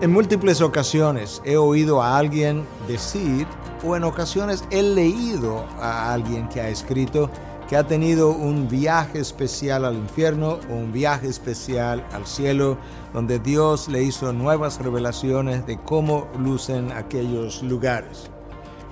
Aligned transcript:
En 0.00 0.12
múltiples 0.12 0.62
ocasiones 0.62 1.42
he 1.44 1.58
oído 1.58 2.00
a 2.00 2.16
alguien 2.16 2.64
decir, 2.88 3.46
o 3.84 3.96
en 3.96 4.04
ocasiones 4.04 4.64
he 4.70 4.82
leído 4.82 5.66
a 5.78 6.14
alguien 6.14 6.48
que 6.48 6.62
ha 6.62 6.70
escrito 6.70 7.28
que 7.68 7.76
ha 7.76 7.86
tenido 7.86 8.30
un 8.30 8.66
viaje 8.66 9.18
especial 9.18 9.84
al 9.84 9.96
infierno 9.96 10.58
o 10.70 10.74
un 10.74 10.90
viaje 10.90 11.28
especial 11.28 12.02
al 12.12 12.26
cielo, 12.26 12.78
donde 13.12 13.38
Dios 13.40 13.88
le 13.88 14.02
hizo 14.02 14.32
nuevas 14.32 14.80
revelaciones 14.82 15.66
de 15.66 15.78
cómo 15.78 16.28
lucen 16.38 16.92
aquellos 16.92 17.62
lugares. 17.62 18.30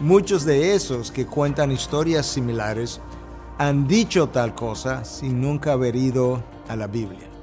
Muchos 0.00 0.44
de 0.44 0.74
esos 0.74 1.12
que 1.12 1.24
cuentan 1.24 1.70
historias 1.70 2.26
similares 2.26 3.00
han 3.58 3.86
dicho 3.86 4.28
tal 4.28 4.56
cosa 4.56 5.04
sin 5.04 5.40
nunca 5.40 5.72
haber 5.72 5.94
ido 5.94 6.42
a 6.68 6.74
la 6.74 6.88
Biblia. 6.88 7.35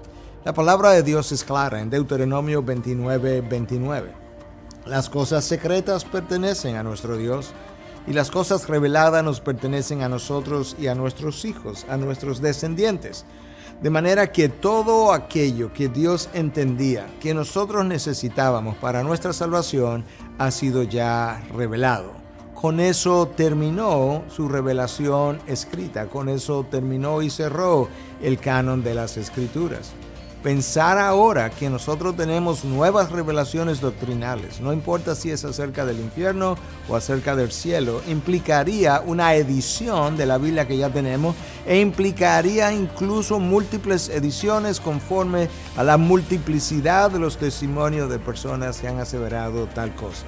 La 0.45 0.53
palabra 0.53 0.91
de 0.91 1.03
Dios 1.03 1.31
es 1.31 1.41
clara 1.45 1.79
en 1.79 1.89
Deuteronomio 1.89 2.61
29, 2.61 3.39
29. 3.49 4.11
Las 4.85 5.09
cosas 5.09 5.45
secretas 5.45 6.03
pertenecen 6.03 6.75
a 6.75 6.83
nuestro 6.83 7.15
Dios 7.15 7.53
y 8.07 8.11
las 8.11 8.29
cosas 8.29 8.67
reveladas 8.67 9.23
nos 9.23 9.39
pertenecen 9.39 10.01
a 10.01 10.09
nosotros 10.09 10.75
y 10.77 10.87
a 10.87 10.95
nuestros 10.95 11.45
hijos, 11.45 11.85
a 11.87 11.95
nuestros 11.95 12.41
descendientes. 12.41 13.23
De 13.81 13.89
manera 13.89 14.33
que 14.33 14.49
todo 14.49 15.13
aquello 15.13 15.71
que 15.71 15.87
Dios 15.87 16.29
entendía 16.33 17.07
que 17.21 17.33
nosotros 17.33 17.85
necesitábamos 17.85 18.75
para 18.75 19.01
nuestra 19.01 19.31
salvación 19.31 20.03
ha 20.39 20.51
sido 20.51 20.83
ya 20.83 21.41
revelado. 21.55 22.11
Con 22.53 22.81
eso 22.81 23.29
terminó 23.29 24.23
su 24.27 24.49
revelación 24.49 25.39
escrita, 25.47 26.07
con 26.07 26.27
eso 26.27 26.65
terminó 26.69 27.21
y 27.21 27.29
cerró 27.29 27.87
el 28.21 28.37
canon 28.39 28.83
de 28.83 28.93
las 28.93 29.15
escrituras. 29.15 29.93
Pensar 30.43 30.97
ahora 30.97 31.49
que 31.49 31.69
nosotros 31.69 32.17
tenemos 32.17 32.65
nuevas 32.65 33.13
revelaciones 33.13 33.79
doctrinales, 33.79 34.59
no 34.59 34.73
importa 34.73 35.15
si 35.15 35.31
es 35.31 35.45
acerca 35.45 35.85
del 35.85 36.01
infierno 36.01 36.57
o 36.89 36.97
acerca 36.97 37.33
del 37.37 37.49
cielo, 37.49 38.01
implicaría 38.09 39.01
una 39.05 39.35
edición 39.35 40.17
de 40.17 40.25
la 40.25 40.37
Biblia 40.37 40.67
que 40.67 40.75
ya 40.75 40.89
tenemos 40.89 41.33
e 41.65 41.79
implicaría 41.79 42.73
incluso 42.73 43.39
múltiples 43.39 44.09
ediciones 44.09 44.81
conforme 44.81 45.47
a 45.77 45.83
la 45.85 45.95
multiplicidad 45.95 47.09
de 47.09 47.19
los 47.19 47.37
testimonios 47.37 48.09
de 48.09 48.19
personas 48.19 48.81
que 48.81 48.89
han 48.89 48.99
aseverado 48.99 49.67
tal 49.67 49.95
cosa. 49.95 50.25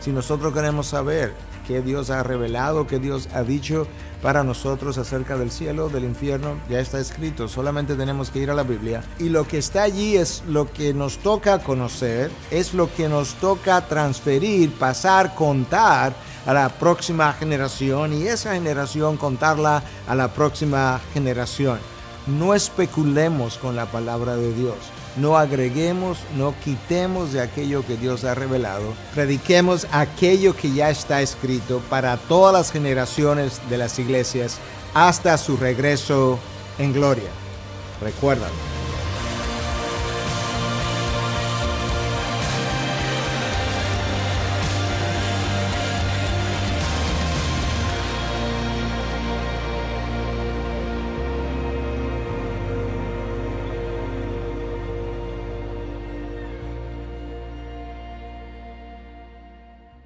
Si 0.00 0.10
nosotros 0.10 0.52
queremos 0.52 0.86
saber 0.86 1.34
qué 1.66 1.82
Dios 1.82 2.10
ha 2.10 2.22
revelado, 2.22 2.86
qué 2.86 2.98
Dios 2.98 3.28
ha 3.34 3.42
dicho 3.42 3.86
para 4.22 4.44
nosotros 4.44 4.98
acerca 4.98 5.36
del 5.36 5.50
cielo, 5.50 5.88
del 5.88 6.04
infierno, 6.04 6.58
ya 6.70 6.80
está 6.80 6.98
escrito, 6.98 7.48
solamente 7.48 7.94
tenemos 7.94 8.30
que 8.30 8.38
ir 8.38 8.50
a 8.50 8.54
la 8.54 8.62
Biblia. 8.62 9.02
Y 9.18 9.28
lo 9.28 9.46
que 9.46 9.58
está 9.58 9.82
allí 9.82 10.16
es 10.16 10.42
lo 10.48 10.72
que 10.72 10.94
nos 10.94 11.18
toca 11.18 11.58
conocer, 11.58 12.30
es 12.50 12.74
lo 12.74 12.92
que 12.94 13.08
nos 13.08 13.34
toca 13.34 13.86
transferir, 13.86 14.72
pasar, 14.72 15.34
contar 15.34 16.14
a 16.46 16.54
la 16.54 16.68
próxima 16.68 17.32
generación 17.32 18.12
y 18.12 18.26
esa 18.26 18.54
generación 18.54 19.16
contarla 19.16 19.82
a 20.08 20.14
la 20.14 20.28
próxima 20.28 21.00
generación. 21.12 21.78
No 22.26 22.54
especulemos 22.54 23.58
con 23.58 23.76
la 23.76 23.86
palabra 23.86 24.36
de 24.36 24.52
Dios 24.52 24.76
no 25.16 25.36
agreguemos, 25.36 26.18
no 26.36 26.54
quitemos 26.64 27.32
de 27.32 27.40
aquello 27.40 27.84
que 27.86 27.96
Dios 27.96 28.24
ha 28.24 28.34
revelado. 28.34 28.94
Prediquemos 29.14 29.86
aquello 29.92 30.54
que 30.54 30.72
ya 30.72 30.90
está 30.90 31.22
escrito 31.22 31.80
para 31.88 32.16
todas 32.16 32.52
las 32.52 32.70
generaciones 32.70 33.60
de 33.70 33.78
las 33.78 33.98
iglesias 33.98 34.58
hasta 34.94 35.38
su 35.38 35.56
regreso 35.56 36.38
en 36.78 36.92
gloria. 36.92 37.30
Recuérdalo. 38.00 38.75